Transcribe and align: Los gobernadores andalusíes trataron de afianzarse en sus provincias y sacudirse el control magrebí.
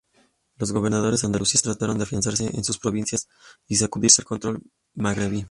Los 0.57 0.71
gobernadores 0.71 1.23
andalusíes 1.23 1.61
trataron 1.61 1.99
de 1.99 2.05
afianzarse 2.05 2.49
en 2.57 2.63
sus 2.63 2.79
provincias 2.79 3.27
y 3.67 3.75
sacudirse 3.75 4.23
el 4.23 4.27
control 4.27 4.63
magrebí. 4.95 5.39